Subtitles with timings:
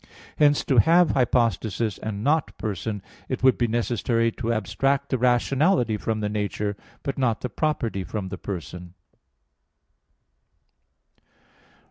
[0.37, 5.95] Hence, to have hypostasis and not person, it would be necessary to abstract the rationality
[5.95, 8.95] from the nature, but not the property from the person.